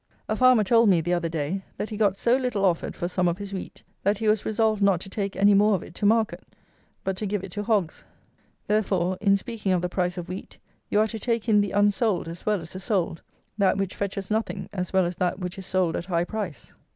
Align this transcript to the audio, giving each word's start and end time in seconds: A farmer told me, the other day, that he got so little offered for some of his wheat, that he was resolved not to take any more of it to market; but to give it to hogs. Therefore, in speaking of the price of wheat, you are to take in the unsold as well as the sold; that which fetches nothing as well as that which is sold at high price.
A 0.27 0.35
farmer 0.35 0.63
told 0.63 0.89
me, 0.89 0.99
the 0.99 1.13
other 1.13 1.29
day, 1.29 1.61
that 1.77 1.91
he 1.91 1.95
got 1.95 2.17
so 2.17 2.35
little 2.35 2.65
offered 2.65 2.95
for 2.95 3.07
some 3.07 3.27
of 3.27 3.37
his 3.37 3.53
wheat, 3.53 3.83
that 4.01 4.17
he 4.17 4.27
was 4.27 4.47
resolved 4.47 4.81
not 4.81 4.99
to 5.01 5.11
take 5.11 5.35
any 5.35 5.53
more 5.53 5.75
of 5.75 5.83
it 5.83 5.93
to 5.93 6.07
market; 6.07 6.43
but 7.03 7.15
to 7.17 7.27
give 7.27 7.43
it 7.43 7.51
to 7.51 7.61
hogs. 7.61 8.03
Therefore, 8.65 9.15
in 9.21 9.37
speaking 9.37 9.71
of 9.73 9.81
the 9.83 9.89
price 9.89 10.17
of 10.17 10.27
wheat, 10.27 10.57
you 10.89 10.99
are 10.99 11.07
to 11.07 11.19
take 11.19 11.47
in 11.47 11.61
the 11.61 11.69
unsold 11.73 12.27
as 12.27 12.47
well 12.47 12.61
as 12.61 12.73
the 12.73 12.79
sold; 12.79 13.21
that 13.59 13.77
which 13.77 13.93
fetches 13.95 14.31
nothing 14.31 14.67
as 14.73 14.91
well 14.91 15.05
as 15.05 15.17
that 15.17 15.37
which 15.37 15.59
is 15.59 15.67
sold 15.67 15.95
at 15.95 16.07
high 16.07 16.23
price. 16.25 16.73